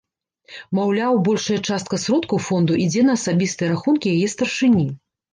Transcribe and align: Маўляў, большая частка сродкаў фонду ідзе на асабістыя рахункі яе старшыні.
Маўляў, 0.77 1.17
большая 1.27 1.57
частка 1.67 1.99
сродкаў 2.03 2.39
фонду 2.45 2.73
ідзе 2.85 3.03
на 3.09 3.13
асабістыя 3.21 3.69
рахункі 3.73 4.15
яе 4.15 4.31
старшыні. 4.35 4.87